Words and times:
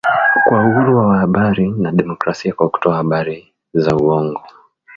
kwa 0.45 0.65
uhuru 0.67 0.97
wa 0.97 1.17
habari 1.17 1.69
na 1.69 1.91
demokrasia 1.91 2.53
kwa 2.53 2.69
kutoa 2.69 2.95
habari 2.95 3.53
za 3.73 3.95
uongo 3.97 4.41